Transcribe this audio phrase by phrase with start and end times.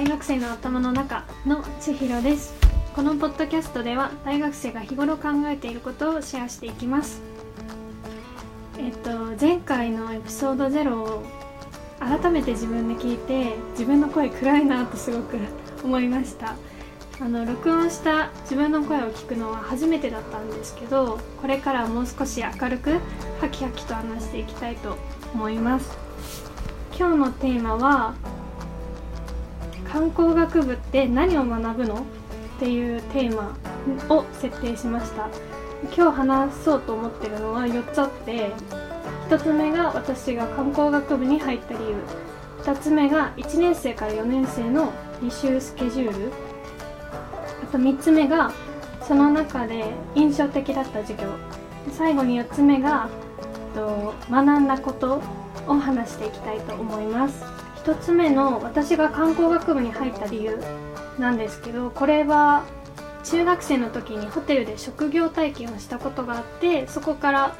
[0.00, 2.54] 大学生の頭の中の千尋です。
[2.96, 7.20] このポッドキャストでは大学生が日頃考えていることをシェアしていきます。
[8.78, 11.22] えっと前回のエピソード0を
[11.98, 15.36] 改めて自分で聞いて自分の声暗いなとすごく
[15.84, 16.56] 思いました。
[17.20, 22.92] あの録音した自分の声を聞くのは初めてだったんですけどこれからもう少し明るく
[23.38, 24.96] ハキハキと話していきたいと
[25.34, 25.98] 思います。
[26.98, 28.14] 今日のテーマは
[29.92, 31.96] 観光学部って何を学ぶの？
[31.96, 31.98] っ
[32.60, 33.56] ていうテーマ
[34.14, 35.28] を設定しました。
[35.96, 38.52] 今日話そうと思ってるのは4つあって
[39.30, 41.96] 1つ目が私が観光学部に入った理由。
[42.62, 46.32] 2つ目が1年生から4年生の履修スケジュール。
[47.64, 48.52] あと3つ目が
[49.02, 51.28] その中で印象的だった授業。
[51.90, 53.08] 最後に4つ目が
[54.30, 55.22] 学んだこと
[55.66, 57.42] を話していきたいと思います。
[57.84, 60.58] 1つ目の私が観光学部に入った理由
[61.18, 62.64] なんですけどこれは
[63.24, 67.56] 中学生の時にホテルで職業体験をしたことがあってそこから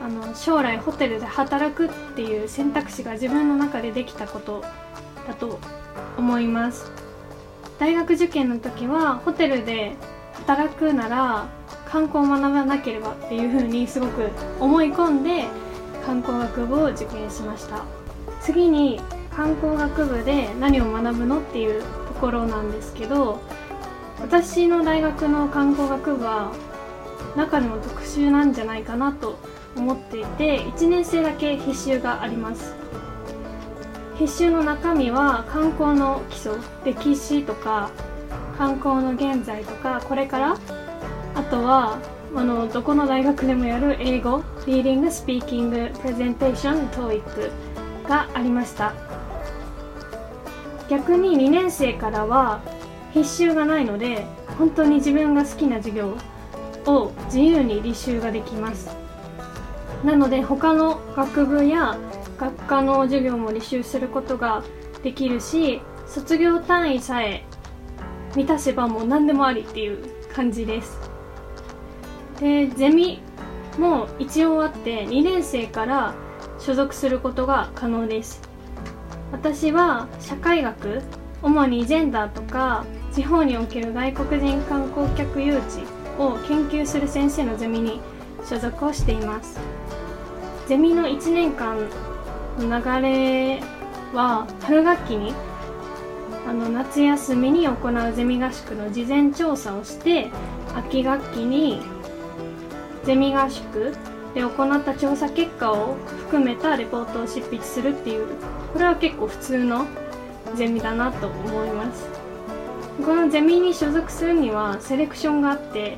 [0.00, 4.62] あの将来ホテルで働くっていう選択肢が自分の中でできたこと
[5.26, 5.58] だと
[6.16, 6.90] 思います。
[7.78, 9.96] 大学受験の時はホテルで
[10.34, 11.46] 働くなら
[11.86, 14.30] 観光を学ばなければっていうふうにすごく
[14.60, 15.44] 思い込んで
[16.04, 17.84] 観光学部を受験しました。
[18.40, 19.00] 次に
[19.36, 21.88] 観光学部で何を学ぶのっていうと
[22.20, 23.40] ころなんですけど
[24.20, 26.52] 私の大学の観光学部は
[27.36, 29.38] 中でも特殊なんじゃないかなと
[29.76, 32.74] 思っていて1年生だけ必修があります。
[34.18, 36.54] 必修の中身は観光の基礎
[36.86, 37.90] 歴史とか
[38.56, 40.56] 観光の現在とかこれから
[41.34, 41.98] あとは
[42.34, 49.15] あのどこの大学でもやる英語リーディングスピーキングプレゼンテーション TOEIC がありました。
[50.88, 52.60] 逆に2年生からは
[53.12, 54.26] 必修がないので
[54.58, 56.16] 本当に自分が好きな授業
[56.86, 58.96] を自由に履修ができます。
[60.04, 61.98] なので他の学部や
[62.38, 64.62] 学科の授業も履修することが
[65.02, 67.44] できるし卒業単位さえ
[68.36, 69.98] 満たせばもう何でもありっていう
[70.32, 70.98] 感じです。
[72.38, 73.20] でゼミ
[73.78, 76.14] も一応あって2年生から
[76.58, 78.42] 所属することが可能です。
[79.32, 81.02] 私は社会学
[81.42, 85.84] 主にジェンダーとか地方における外国人観光客誘致
[86.18, 88.00] を研究する先生のゼミに
[88.48, 89.58] 所属をしています。
[90.66, 91.78] ゼミの1年間
[92.58, 93.60] の流れ
[94.12, 95.32] は春学期に
[96.48, 100.30] あの夏休みに行うゼミ合宿の事前調査をして
[100.74, 101.80] 秋学期に
[103.04, 103.94] ゼミ合宿
[104.34, 108.26] で行った調査結果を含めたレポートを執筆するっていう
[108.76, 109.86] これは結構普通の
[110.54, 112.06] ゼミだなと思います。
[113.06, 115.96] このゼミに所属するにはセレクションがあって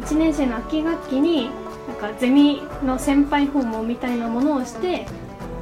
[0.00, 1.50] 1年生の秋学期に
[1.86, 5.06] なんかゼミの先輩訪問みたいなものをして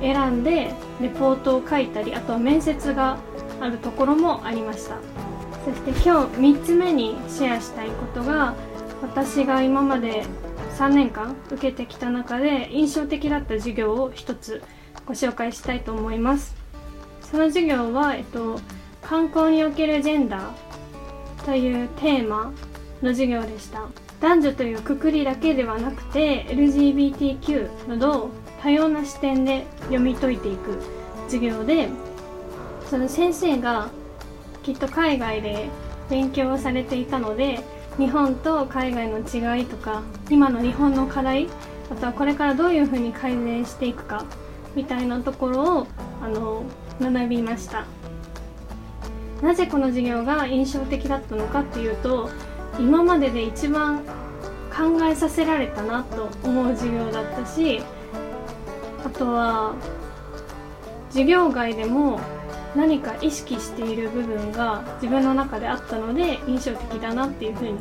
[0.01, 0.73] 選んで
[1.03, 3.19] レポートを書いたりあとは面接が
[3.61, 4.97] あるところもありました。
[5.67, 8.55] そして今日3つ目にシェアしたいことが
[9.03, 10.25] 私が今まで
[10.79, 14.63] 3年間受けてきた中で印象的だった授業を一つ
[15.07, 16.55] ご紹介したいと思います。
[17.23, 18.61] その授業は、えっと、
[19.03, 22.53] 観光におけるジェンダーというテーマ
[23.03, 23.83] の授業でした。
[24.21, 28.31] 男女というくくりだけではなくて LGBTQ など
[28.63, 30.79] 多様な視点で読み解いていく
[31.27, 31.89] 授業で
[32.89, 33.91] その先生が
[34.63, 35.69] きっと海外で
[36.09, 37.61] 勉強をされていたので
[37.99, 41.49] 日本と海外の違いとか今の日本の課題
[41.91, 44.25] あとはこれからどういうふうに改善していくか
[44.75, 45.87] みたいなところを
[46.23, 46.65] あの
[47.01, 47.85] 学びました。
[49.43, 52.31] なぜこの授業が印象的だったのかっていうと
[52.79, 53.99] 今までで一番
[54.75, 57.83] 考えさせられたなと思う授業だったし
[59.05, 59.75] あとは
[61.11, 62.21] 授業外でも
[62.75, 67.79] 何か意識している部分が自分の中であったので印象的だなっていうふうに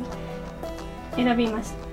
[1.16, 1.84] 選びました。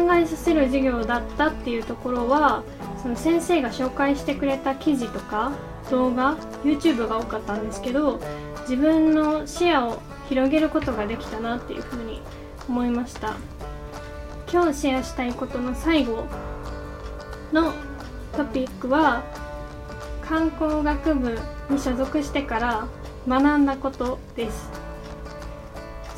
[0.00, 2.62] 考えさせる授業だったっていうところは
[3.02, 5.52] その先生が紹介してくれた記事とか
[5.90, 8.20] 動画 YouTube が多かったんですけど
[8.62, 12.22] 自分の視野を広げることができたなっていうふうに
[12.68, 13.34] 思いました。
[14.52, 16.24] 今日シェアしたいことの最後
[17.52, 17.72] の
[18.36, 19.22] トピックは
[20.22, 21.38] 観光学部
[21.68, 22.88] に所属してから
[23.28, 24.70] 学んだことです。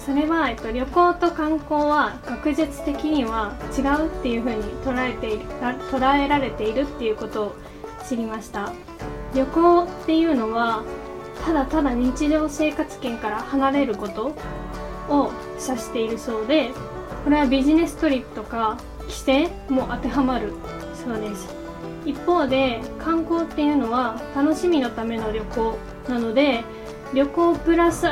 [0.04, 5.44] それは、えっと、旅行と観光は学術的には違うっていうふうに捉えている
[5.90, 7.56] 捉えられているっていうことを
[8.08, 8.72] 知りました。
[9.34, 10.82] 旅行っていうのは
[11.46, 14.34] ただただ日常生活圏から離れること
[15.08, 16.70] を指しているそうで
[17.24, 18.78] これはビジネストリップとか
[19.08, 20.52] 帰省も当てはまる
[20.94, 21.54] そうです。
[22.04, 25.78] 一方で観光っていうのは楽しみのための旅行
[26.08, 26.64] なので
[27.14, 28.06] 旅行プラス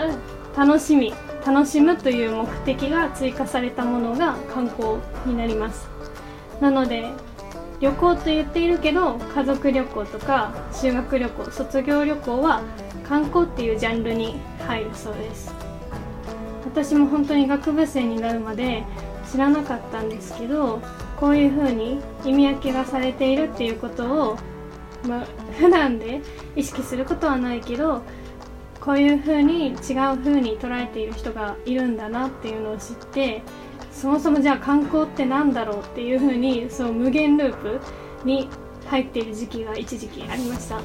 [0.56, 1.12] 楽しみ
[1.44, 4.96] 楽しむという目的が追加されたものが観光
[5.26, 5.88] になります。
[6.60, 7.10] なので
[7.80, 12.62] 旅行と言っているけど家族旅行とか修学旅行卒業旅行は
[13.08, 15.54] 観光っていうジャンルに入るそうです。
[16.64, 18.84] 私も本当に学部生になるまで
[19.30, 20.80] 知らなかったんですけど
[21.18, 24.38] こういう風に意味分けがされているっていうことを、
[25.06, 25.26] まあ、
[25.58, 26.20] 普段で
[26.54, 28.02] 意識することはないけど
[28.80, 29.74] こういう風に違う
[30.18, 33.42] 風に捉えている人がいるんだなっていうのを知って
[33.92, 37.80] そもそもじゃあ観光って何だろうっていう風にそう無限ループ
[38.24, 38.48] に
[38.86, 40.80] 入っている時期が一時期ありました。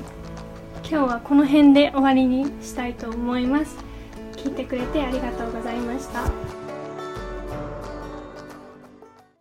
[0.88, 3.78] 今日はこの辺で終わりにしたいと思います。
[4.34, 6.65] 聞いてくれてありがとうございました。